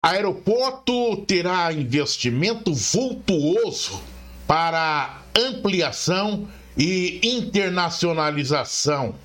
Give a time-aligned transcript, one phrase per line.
[0.00, 4.00] Aeroporto terá investimento vultuoso
[4.46, 9.16] para ampliação e internacionalização.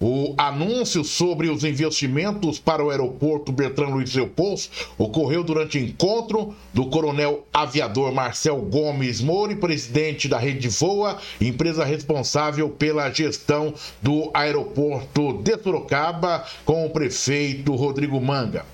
[0.00, 4.62] O anúncio sobre os investimentos para o aeroporto Bertrand Luiz Leopoldo
[4.96, 12.70] ocorreu durante encontro do coronel aviador Marcel Gomes Moura, presidente da Rede Voa, empresa responsável
[12.70, 18.64] pela gestão do aeroporto de Sorocaba, com o prefeito Rodrigo Manga.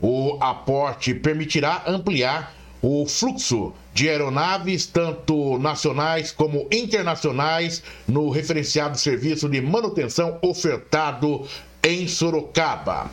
[0.00, 9.48] O aporte permitirá ampliar o fluxo de aeronaves, tanto nacionais como internacionais, no referenciado serviço
[9.48, 11.46] de manutenção ofertado
[11.82, 13.10] em Sorocaba.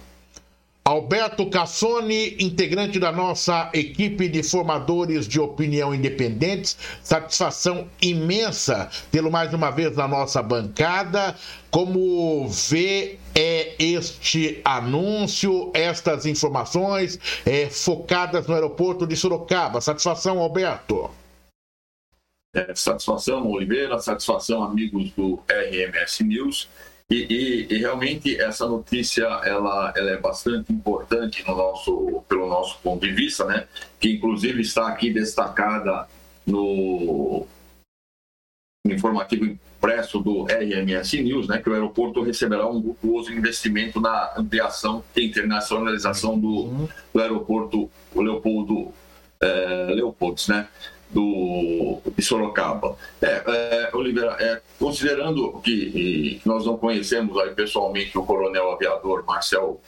[0.87, 9.53] Alberto Cassoni, integrante da nossa equipe de formadores de opinião independentes, satisfação imensa tê-lo mais
[9.53, 11.35] uma vez na nossa bancada.
[11.69, 19.81] Como vê é este anúncio, estas informações é, focadas no aeroporto de Sorocaba?
[19.81, 21.11] Satisfação, Alberto.
[22.55, 26.69] É, satisfação, Oliveira, satisfação, amigos do RMS News.
[27.09, 32.79] E, e, e, realmente essa notícia ela, ela é bastante importante no nosso, pelo nosso
[32.79, 33.65] ponto de vista, né?
[33.97, 36.05] que inclusive está aqui destacada
[36.45, 37.47] no
[38.85, 45.03] informativo impresso do RMS News, né, que o aeroporto receberá um luxuoso investimento na ampliação
[45.15, 48.93] e internacionalização do, do aeroporto Leopoldo
[49.41, 50.67] é, Leopoldos, né?
[51.11, 52.95] Do, de Sorocaba.
[53.21, 59.79] É, é, Oliveira, é, considerando que, nós não conhecemos aí pessoalmente o coronel aviador Marcel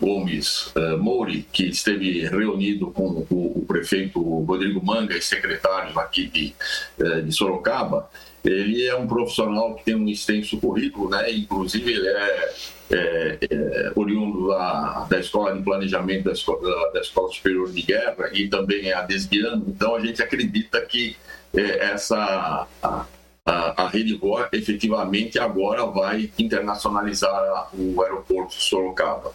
[0.00, 6.26] Gomes uh, Mouri, que esteve reunido com o, o, prefeito Rodrigo Manga e secretários aqui
[6.26, 6.54] de,
[6.98, 8.10] uh, de Sorocaba,
[8.44, 11.32] ele é um profissional que tem um extenso currículo, né?
[11.32, 12.54] inclusive ele é,
[12.90, 18.30] é, é oriundo da, da Escola de Planejamento da Escola, da Escola Superior de Guerra
[18.32, 21.16] e também é adesbiano, então a gente acredita que
[21.54, 22.66] é, essa...
[22.82, 23.06] A,
[23.46, 29.32] a, a Rede Voa efetivamente agora vai internacionalizar o aeroporto Sorocaba.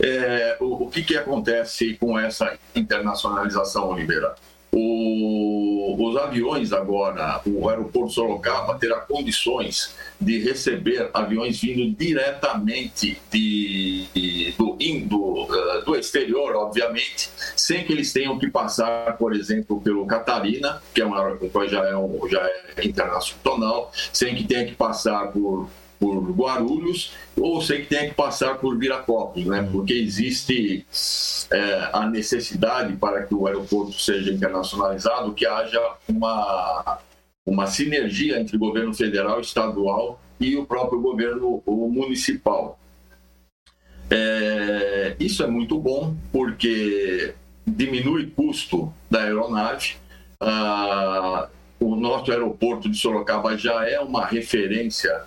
[0.00, 4.34] É, o, o que, que acontece com essa internacionalização, Oliveira?
[4.74, 14.06] O, os aviões agora, o aeroporto Sorocaba terá condições de receber aviões vindo diretamente de,
[14.14, 14.54] de
[15.06, 20.82] do, uh, do exterior, obviamente, sem que eles tenham que passar, por exemplo, pelo Catarina,
[20.94, 21.38] que é uma,
[21.68, 25.68] já, é um, já é internacional, sem que tenha que passar por
[26.02, 29.68] por Guarulhos ou sei que tenha que passar por Viracopos, né?
[29.70, 30.84] porque existe
[31.48, 36.98] é, a necessidade para que o aeroporto seja internacionalizado, que haja uma,
[37.46, 42.76] uma sinergia entre o governo federal, estadual e o próprio governo municipal.
[44.10, 47.32] É, isso é muito bom porque
[47.64, 49.94] diminui o custo da aeronave.
[50.40, 51.48] Ah,
[51.78, 55.22] o nosso aeroporto de Sorocaba já é uma referência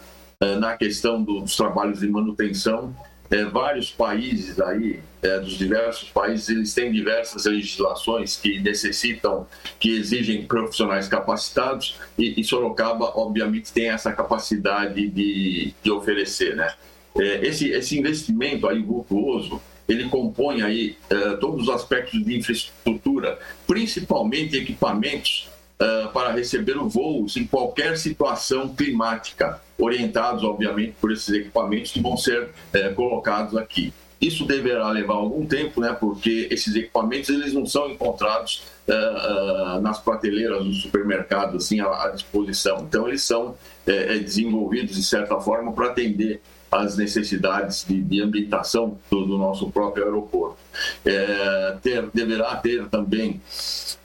[0.59, 2.95] na questão dos trabalhos de manutenção.
[3.29, 9.47] É, vários países aí, é, dos diversos países, eles têm diversas legislações que necessitam,
[9.79, 16.71] que exigem profissionais capacitados e, e Sorocaba, obviamente, tem essa capacidade de, de oferecer, né?
[17.17, 20.97] É, esse, esse investimento aí vultuoso, ele compõe aí
[21.39, 25.47] todos os aspectos de infraestrutura, principalmente equipamentos
[25.79, 32.17] uh, para receber voos em qualquer situação climática, orientados, obviamente, por esses equipamentos que vão
[32.17, 33.93] ser uh, colocados aqui.
[34.19, 39.99] Isso deverá levar algum tempo, né, porque esses equipamentos eles não são encontrados uh, nas
[39.99, 42.85] prateleiras do supermercado assim, à, à, disposição.
[42.87, 43.55] Então, eles são
[43.85, 46.41] desenvolvidos, de certa forma, para atender
[46.81, 50.57] as necessidades de, de ambientação do, do, nosso próprio aeroporto.
[51.05, 53.41] É, ter, deverá ter também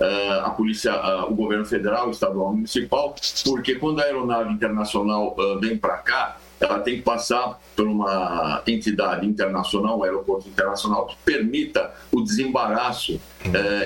[0.00, 0.94] uh, a polícia,
[1.26, 3.14] o governo federal, estadual, municipal,
[3.44, 8.62] porque quando a aeronave internacional uh, vem para cá, ela tem que passar por uma
[8.66, 13.18] entidade internacional, um aeroporto internacional, que permita o desembaraço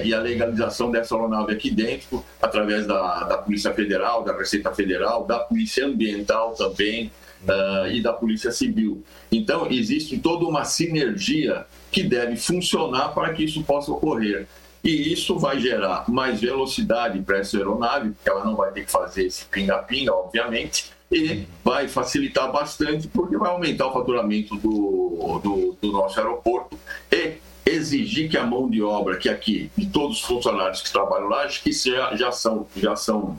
[0.05, 5.25] e a legalização dessa aeronave aqui dentro, através da, da Polícia Federal, da Receita Federal,
[5.25, 7.11] da Polícia Ambiental também,
[7.45, 9.05] Uh, e da Polícia Civil.
[9.31, 14.47] Então, existe toda uma sinergia que deve funcionar para que isso possa ocorrer.
[14.83, 18.91] E isso vai gerar mais velocidade para essa aeronave, porque ela não vai ter que
[18.91, 25.77] fazer esse pinga-pinga, obviamente, e vai facilitar bastante, porque vai aumentar o faturamento do, do,
[25.81, 26.77] do nosso aeroporto
[27.11, 27.35] e
[27.65, 31.45] exigir que a mão de obra, que aqui, de todos os funcionários que trabalham lá,
[31.45, 33.39] acho que já, já são, já são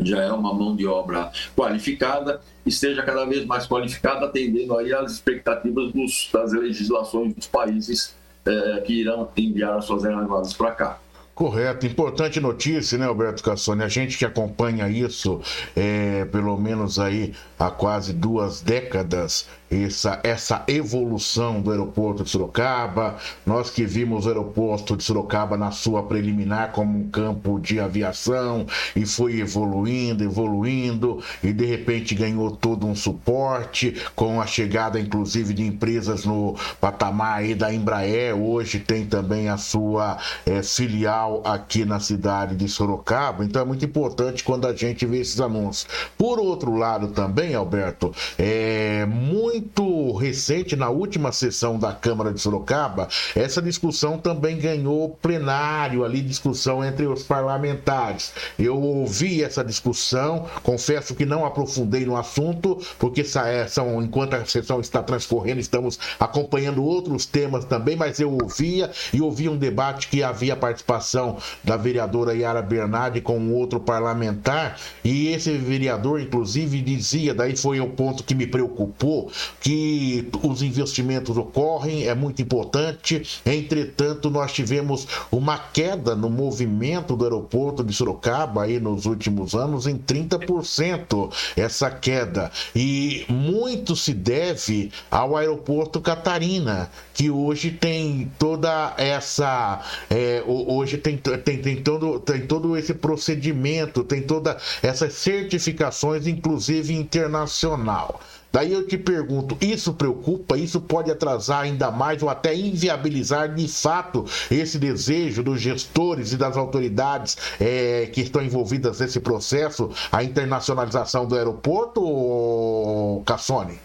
[0.00, 5.12] já é uma mão de obra qualificada, esteja cada vez mais qualificada, atendendo aí às
[5.12, 8.14] expectativas dos, das legislações dos países
[8.44, 10.98] é, que irão enviar as suas aeronaves para cá.
[11.38, 13.84] Correto, importante notícia, né, Alberto Cassoni?
[13.84, 15.40] A gente que acompanha isso,
[15.76, 23.16] é, pelo menos aí há quase duas décadas, essa, essa evolução do aeroporto de Sorocaba.
[23.44, 28.66] Nós que vimos o aeroporto de Sorocaba na sua preliminar como um campo de aviação
[28.96, 35.52] e foi evoluindo, evoluindo e de repente ganhou todo um suporte com a chegada inclusive
[35.52, 38.36] de empresas no patamar aí da Embraer.
[38.36, 43.44] Hoje tem também a sua é, filial aqui na cidade de Sorocaba.
[43.44, 45.86] Então é muito importante quando a gente vê esses anúncios.
[46.16, 52.40] Por outro lado também, Alberto, é muito muito recente, na última sessão da Câmara de
[52.40, 58.32] Sorocaba, essa discussão também ganhou plenário ali, discussão entre os parlamentares.
[58.58, 64.80] Eu ouvi essa discussão, confesso que não aprofundei no assunto, porque são, enquanto a sessão
[64.80, 70.22] está transcorrendo, estamos acompanhando outros temas também, mas eu ouvia e ouvi um debate que
[70.22, 77.34] havia participação da vereadora Yara Bernardi com um outro parlamentar, e esse vereador, inclusive, dizia,
[77.34, 83.40] daí foi o ponto que me preocupou, que os investimentos ocorrem, é muito importante.
[83.44, 89.86] Entretanto, nós tivemos uma queda no movimento do aeroporto de Sorocaba aí nos últimos anos
[89.86, 91.32] em 30%.
[91.56, 92.50] Essa queda.
[92.74, 99.82] E muito se deve ao aeroporto Catarina, que hoje tem toda essa.
[100.10, 106.94] É, hoje tem, tem, tem, todo, tem todo esse procedimento, tem todas essas certificações, inclusive
[106.94, 108.20] internacional.
[108.52, 110.56] Daí eu te pergunto, isso preocupa?
[110.56, 116.36] Isso pode atrasar ainda mais ou até inviabilizar de fato esse desejo dos gestores e
[116.36, 123.78] das autoridades é, que estão envolvidas nesse processo, a internacionalização do aeroporto, Cassone?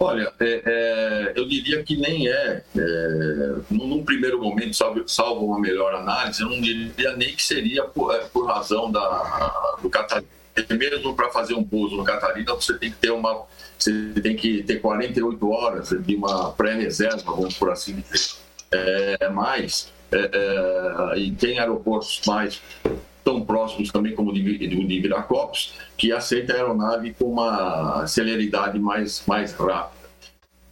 [0.00, 5.58] Olha, é, é, eu diria que nem é, é num, primeiro momento, salvo, salvo, uma
[5.58, 10.37] melhor análise, eu não diria nem que seria por, é, por razão da, do Catarina.
[10.76, 13.46] Mesmo para fazer um pouso no Catarina, você tem que ter uma
[13.78, 18.36] você tem que ter 48 horas de uma pré-reserva, vamos por assim dizer.
[18.70, 20.30] É, mais, é,
[21.14, 22.60] é, e tem aeroportos mais
[23.24, 28.78] tão próximos também como o de, de Viracopos, que aceita a aeronave com uma celeridade
[28.78, 30.08] mais, mais rápida.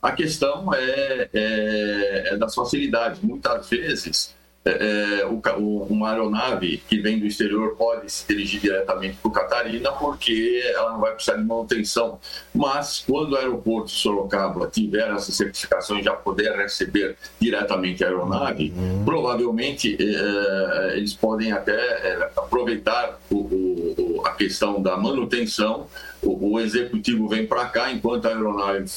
[0.03, 3.21] A questão é, é, é das facilidades.
[3.21, 4.36] Muitas vezes,
[4.67, 9.33] é, é o, uma aeronave que vem do exterior pode se dirigir diretamente para o
[9.33, 12.19] Catarina, porque ela não vai precisar de manutenção.
[12.53, 18.09] Mas, quando o aeroporto de Sorocaba tiver essa certificação e já puder receber diretamente a
[18.09, 19.05] aeronave, uhum.
[19.05, 25.87] provavelmente é, eles podem até é, aproveitar o, o, a questão da manutenção.
[26.23, 28.91] O, o executivo vem para cá enquanto a aeronave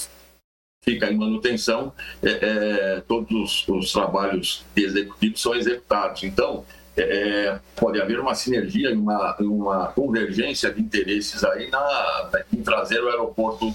[0.90, 1.94] fica em manutenção,
[2.24, 6.24] é, é, todos os, os, trabalhos de executivo são executados.
[6.24, 6.66] Então,
[6.98, 13.04] é, é, pode haver uma sinergia, uma, uma convergência de interesses aí na, em trazer
[13.04, 13.74] o aeroporto,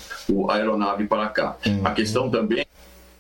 [0.49, 1.57] a aeronave para cá.
[1.65, 1.87] Uhum.
[1.87, 2.67] A questão também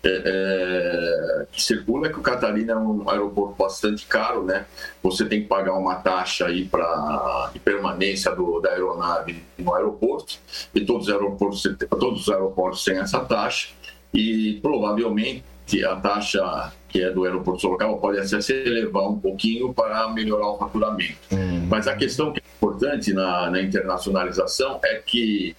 [0.02, 4.66] é, é, que circula é que o Catarina é um aeroporto bastante caro, né?
[5.02, 10.34] Você tem que pagar uma taxa aí para de permanência do, da aeronave no aeroporto
[10.74, 11.62] e todos os aeroportos
[11.98, 13.68] todos os aeroportos têm essa taxa
[14.14, 15.44] e provavelmente
[15.84, 20.50] a taxa que é do aeroporto local pode até se elevar um pouquinho para melhorar
[20.50, 21.18] o faturamento.
[21.32, 21.66] Uhum.
[21.68, 25.56] Mas a questão que é importante na, na internacionalização é que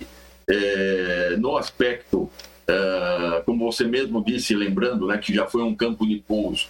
[0.49, 2.29] é, no aspecto
[2.67, 6.67] Uh, como você mesmo disse, lembrando né, que já foi um campo de pouso.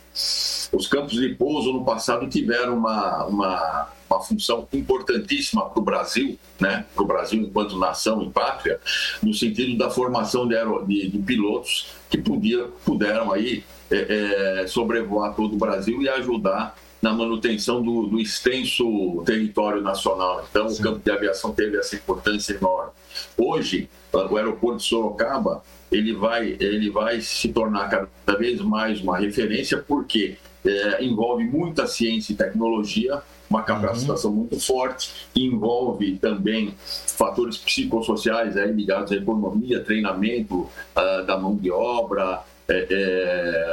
[0.73, 6.37] Os campos de pouso no passado tiveram uma, uma, uma função importantíssima para o Brasil,
[6.59, 8.77] né, para o Brasil enquanto nação e pátria,
[9.23, 15.33] no sentido da formação de, de, de pilotos que podia, puderam aí é, é, sobrevoar
[15.33, 20.43] todo o Brasil e ajudar na manutenção do, do extenso território nacional.
[20.49, 20.81] Então, Sim.
[20.81, 22.93] o campo de aviação teve essa importância enorme.
[23.37, 29.19] Hoje, o aeroporto de Sorocaba ele vai, ele vai se tornar cada vez mais uma
[29.19, 34.37] referência, porque é, envolve muita ciência e tecnologia, uma capacitação uhum.
[34.37, 41.69] muito forte, envolve também fatores psicossociais aí, ligados à economia, treinamento uh, da mão de
[41.69, 42.87] obra, é,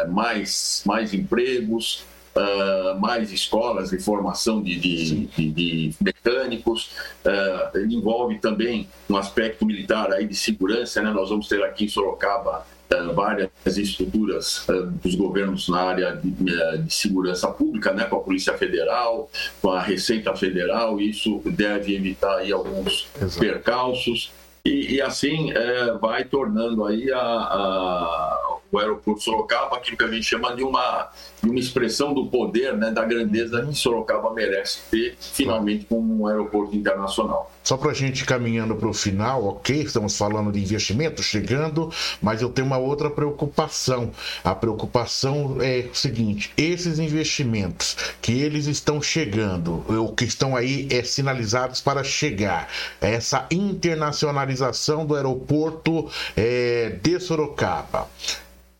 [0.05, 2.05] é, mais, mais empregos,
[2.37, 6.91] uh, mais escolas de formação de, de, de, de mecânicos,
[7.25, 11.11] uh, envolve também um aspecto militar aí de segurança, né?
[11.11, 14.67] nós vamos ter aqui em Sorocaba uh, várias estruturas
[15.03, 18.05] dos governos na área de, segurança pública, né?
[18.05, 23.39] com a Polícia Federal, com a Receita Federal, isso deve evitar aí alguns Exato.
[23.39, 24.33] percalços,
[24.65, 25.53] e, e assim
[26.01, 28.42] vai tornando aí a, a
[28.73, 31.11] o aeroporto Sorocaba, aquilo que a gente chama de uma,
[31.43, 36.27] de uma expressão do poder, né, da grandeza que Sorocaba merece ter, finalmente, como um
[36.27, 37.53] aeroporto internacional.
[37.63, 42.43] Só para a gente caminhando para o final, ok, estamos falando de investimento chegando, mas
[42.43, 44.11] eu tenho uma outra preocupação.
[44.43, 50.89] A preocupação é o seguinte: esses investimentos que eles estão chegando, ou que estão aí
[50.91, 52.69] é, sinalizados para chegar,
[53.01, 58.09] essa internacionalização do aeroporto é, de Sorocaba.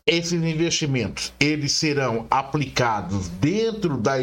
[0.05, 4.15] Esses investimentos, eles serão aplicados dentro da,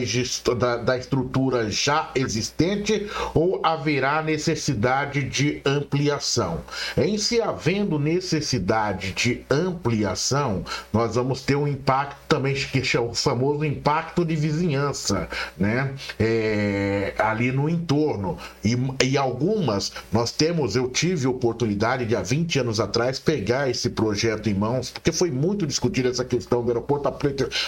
[0.59, 6.61] da, da, estrutura já existente ou haverá necessidade de ampliação?
[6.99, 13.15] Em se havendo necessidade de ampliação, nós vamos ter um impacto também, que é o
[13.15, 15.95] famoso impacto de vizinhança, né?
[16.19, 18.37] É, ali no entorno.
[18.63, 23.89] E, e algumas, nós temos, eu tive oportunidade de há 20 anos atrás pegar esse
[23.89, 27.11] projeto em mãos, porque foi muito discutir essa questão do aeroporto,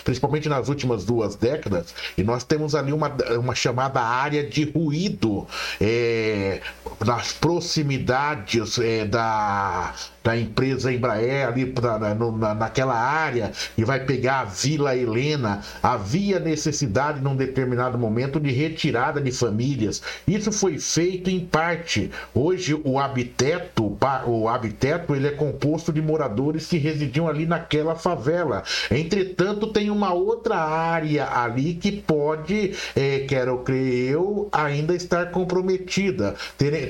[0.04, 5.46] principalmente nas últimas duas décadas, e nós temos ali uma, uma chamada área de ruído
[5.80, 6.60] é,
[7.04, 14.40] nas proximidades é, da, da empresa Embraer ali pra, na, naquela área e vai pegar
[14.40, 15.62] a Vila Helena.
[15.82, 20.02] Havia necessidade num determinado momento de retirada de famílias.
[20.26, 22.10] Isso foi feito em parte.
[22.34, 28.62] Hoje o habiteto, o habiteto ele é composto de moradores que residiam ali naquela favela.
[28.90, 36.34] Entretanto, tem uma outra área ali que pode, é, quero crer eu, ainda estar comprometida.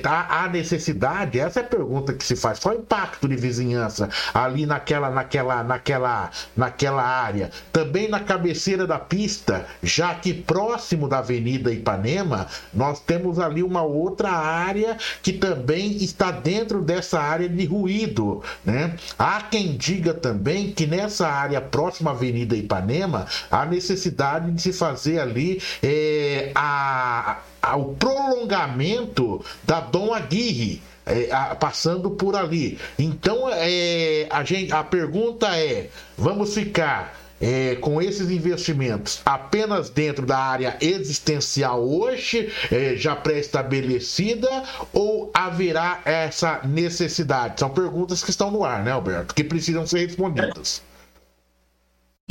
[0.03, 1.39] Há necessidade?
[1.39, 2.59] Essa é a pergunta que se faz.
[2.59, 7.51] Qual o impacto de vizinhança ali naquela, naquela, naquela, naquela área.
[7.71, 13.81] Também na cabeceira da pista, já que próximo da Avenida Ipanema, nós temos ali uma
[13.81, 18.95] outra área que também está dentro dessa área de ruído, né?
[19.17, 24.73] Há quem diga também que nessa área próxima à Avenida Ipanema há necessidade de se
[24.73, 32.77] fazer ali é, a, a, o prolongamento da Dom Aguirre é, a, passando por ali.
[32.99, 40.25] Então, é, a, gente, a pergunta é: vamos ficar é, com esses investimentos apenas dentro
[40.25, 44.49] da área existencial hoje, é, já pré-estabelecida,
[44.91, 47.59] ou haverá essa necessidade?
[47.59, 49.33] São perguntas que estão no ar, né, Alberto?
[49.33, 50.81] Que precisam ser respondidas.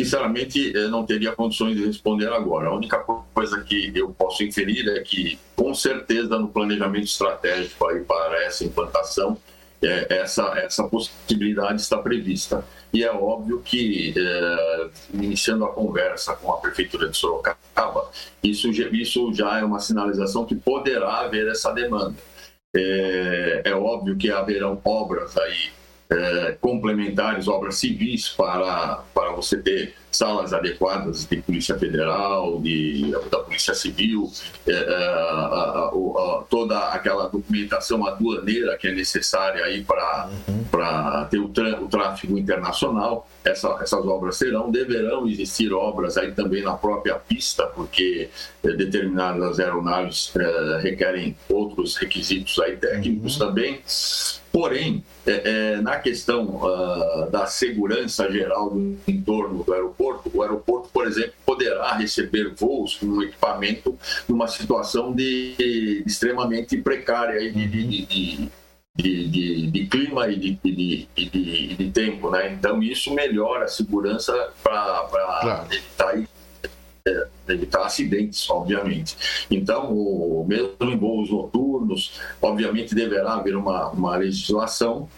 [0.03, 2.69] Sinceramente, não teria condições de responder agora.
[2.69, 8.01] A única coisa que eu posso inferir é que, com certeza, no planejamento estratégico aí
[8.01, 9.39] para essa implantação,
[9.81, 12.65] é, essa, essa possibilidade está prevista.
[12.93, 18.11] E é óbvio que, é, iniciando a conversa com a Prefeitura de Sorocaba,
[18.43, 22.17] isso, isso já é uma sinalização que poderá haver essa demanda.
[22.75, 25.71] É, é óbvio que haverão obras aí
[26.13, 33.39] é, complementares, obras civis para, para você ter salas adequadas de Polícia Federal, de, da
[33.39, 34.31] Polícia Civil,
[34.67, 41.27] é, é, a, a, toda aquela documentação aduaneira que é necessária aí para uhum.
[41.29, 43.29] ter o, o, tráfego internacional.
[43.45, 48.29] Essa, essas obras serão, deverão existir obras aí também na própria pista, porque
[48.63, 53.47] é, determinadas aeronaves é, requerem outros requisitos aí técnicos uhum.
[53.49, 53.81] também.
[54.53, 60.02] Porém, é, é, na questão uh, da segurança geral do entorno do aeroporto,
[60.33, 67.67] o aeroporto, por exemplo, poderá receber voos com equipamento numa situação de, extremamente precária de,
[67.67, 68.51] de,
[68.97, 72.31] de, de, clima e de, de, de, de, tempo.
[72.31, 72.53] Né?
[72.53, 74.33] Então, isso melhora a segurança
[74.63, 75.09] para
[75.41, 75.67] claro.
[75.71, 76.19] evitar
[77.07, 79.17] é, evitar acidentes, obviamente.
[79.51, 85.09] Então, o, mesmo em voos noturnos, obviamente deverá haver uma, uma legislação,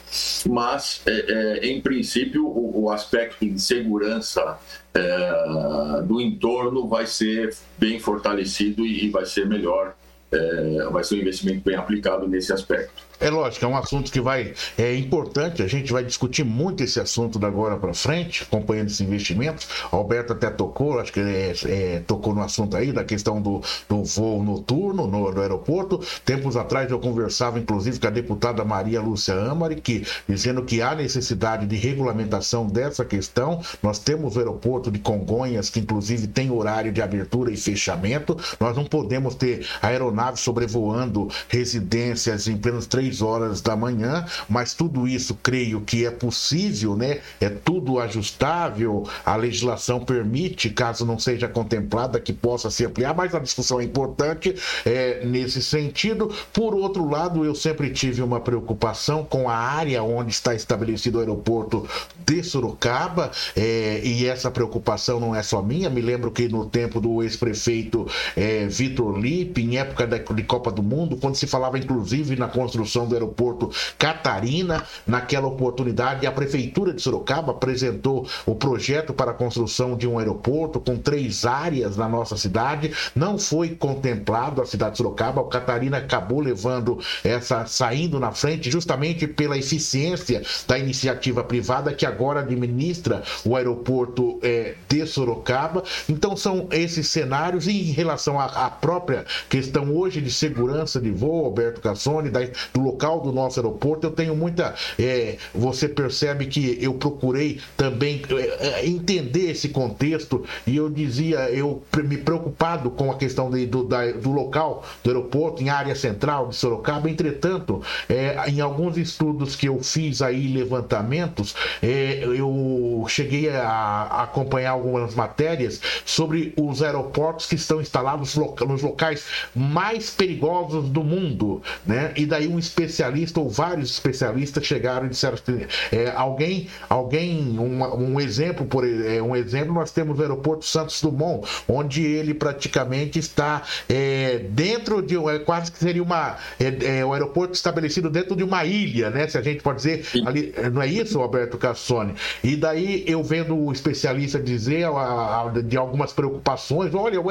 [0.48, 4.58] mas, é, é, em princípio, o, o, aspecto de segurança
[4.92, 9.94] é, do entorno vai ser bem fortalecido e, e vai ser melhor,
[10.30, 13.02] é, vai ser um investimento bem aplicado nesse aspecto.
[13.24, 17.00] É lógico, é um assunto que vai é importante, a gente vai discutir muito esse
[17.00, 19.66] assunto da agora para frente, acompanhando esses investimentos.
[19.90, 24.04] Alberto até tocou, acho que é, é, tocou no assunto aí da questão do, do
[24.04, 26.00] voo noturno no, no, aeroporto.
[26.22, 30.94] Tempos atrás eu conversava, inclusive, com a deputada Maria Lúcia Amari, que, dizendo que há
[30.94, 33.62] necessidade de regulamentação dessa questão.
[33.82, 38.36] Nós temos o aeroporto de Congonhas, que inclusive tem horário de abertura e fechamento.
[38.60, 44.75] Nós não podemos ter aeronaves sobrevoando residências em plenos três 6 horas da manhã, mas
[44.75, 47.21] tudo isso creio que é possível, né?
[47.40, 53.35] É tudo ajustável, a legislação permite, caso não seja contemplada, que possa se ampliar, mas
[53.35, 54.54] a discussão é importante
[54.85, 56.33] é, nesse sentido.
[56.52, 61.21] Por outro lado, eu sempre tive uma preocupação com a área onde está estabelecido o
[61.21, 61.88] aeroporto
[62.26, 67.00] de Sorocaba, é, e essa preocupação não é só minha, me lembro que no tempo
[67.00, 68.06] do ex-prefeito
[68.37, 72.49] é, Vitor Lippe, em época da, de Copa do Mundo, quando se falava inclusive na
[72.49, 79.34] construção do aeroporto Catarina, naquela oportunidade a prefeitura de Sorocaba apresentou o projeto para a
[79.34, 84.92] construção de um aeroporto com três áreas na nossa cidade, não foi contemplado a cidade
[84.92, 91.42] de Sorocaba, o Catarina acabou levando essa saindo na frente justamente pela eficiência da iniciativa
[91.42, 95.82] privada que agora administra o aeroporto é, de Sorocaba.
[96.08, 97.66] Então são esses cenários.
[97.66, 102.40] E em relação à, própria questão hoje de segurança de voo, Alberto Cassoni, da,
[102.72, 104.74] do local do nosso aeroporto, eu tenho muita.
[104.98, 111.50] É, você percebe que eu procurei também é, é entender esse contexto e eu dizia,
[111.50, 115.94] eu me preocupado com a questão de, do, da, do local do aeroporto, em área
[115.94, 117.08] central de Sorocaba.
[117.08, 124.72] Entretanto, é, em alguns estudos que eu fiz aí, levantamentos, é, eu cheguei a acompanhar
[124.72, 129.24] algumas matérias sobre os aeroportos que estão instalados nos locais
[129.54, 132.12] mais perigosos do mundo, né?
[132.16, 138.12] E daí um especialista ou vários especialistas chegaram e disseram que é, alguém, alguém, um,
[138.12, 143.18] um exemplo por é, um exemplo, nós temos o aeroporto Santos Dumont, onde ele praticamente
[143.18, 148.34] está é, dentro de é, quase que seria uma é, é, o aeroporto estabelecido dentro
[148.34, 149.28] de uma ilha, né?
[149.28, 152.14] Se a gente pode dizer, ali, não é isso, Alberto Cassoni?
[152.42, 157.24] E daí eu vendo o especialista dizer a, a, de algumas preocupações, olha, o,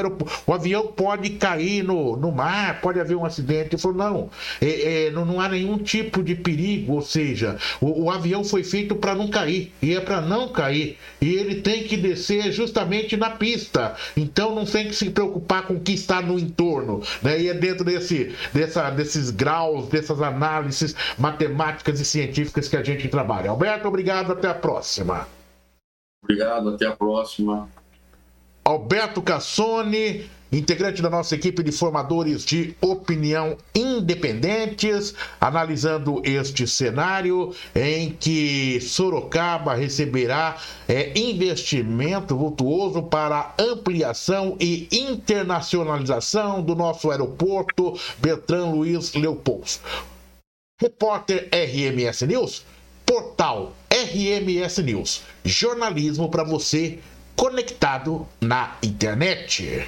[0.48, 3.76] o, avião pode cair no, no mar, pode haver um acidente.
[3.76, 4.30] Ele falou, não,
[4.62, 8.64] é, é, não, não, há nenhum tipo de perigo, ou seja, o, o avião foi
[8.64, 13.18] feito para não cair, e é para não cair, e ele tem que descer justamente
[13.18, 17.42] na pista, então não tem que se preocupar com o que está no entorno, né?
[17.42, 23.08] e é dentro desse, dessa, desses graus, dessas análises matemáticas e científicas que a gente
[23.08, 23.50] trabalha.
[23.50, 25.28] Alberto, obrigado, até a próxima.
[26.24, 27.68] Obrigado, até a próxima.
[28.64, 38.12] Alberto Cassone, integrante da nossa equipe de formadores de opinião independentes, analisando este cenário em
[38.12, 49.14] que Sorocaba receberá é, investimento vultuoso para ampliação e internacionalização do nosso aeroporto Bertrand Luiz
[49.14, 49.64] Leopoldo.
[50.80, 52.64] Repórter RMS News,
[53.06, 55.22] portal RMS News.
[55.46, 57.00] Jornalismo para você
[57.36, 59.88] conectado na internet.